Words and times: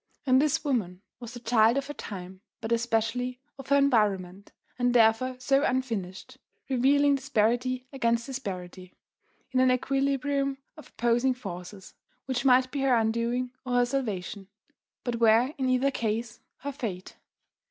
And 0.25 0.41
this 0.41 0.63
woman 0.65 1.03
was 1.19 1.35
the 1.35 1.39
child 1.39 1.77
of 1.77 1.85
her 1.85 1.93
time 1.93 2.41
but 2.59 2.71
especially 2.71 3.39
of 3.59 3.67
her 3.69 3.75
environment 3.75 4.51
and 4.79 4.95
therefore 4.95 5.35
so 5.37 5.61
unfinished, 5.63 6.39
revealing 6.67 7.13
disparity 7.13 7.85
against 7.93 8.25
disparity, 8.25 8.95
in 9.51 9.59
an 9.59 9.69
equilibrium 9.69 10.57
of 10.75 10.89
opposing 10.89 11.35
forces, 11.35 11.93
which 12.25 12.43
might 12.43 12.71
be 12.71 12.81
her 12.81 12.95
undoing 12.95 13.51
or 13.63 13.73
her 13.75 13.85
salvation, 13.85 14.47
but 15.03 15.17
were 15.17 15.53
in 15.59 15.69
either 15.69 15.91
case 15.91 16.39
her 16.61 16.71
fate. 16.71 17.17